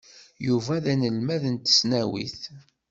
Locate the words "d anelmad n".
0.83-1.55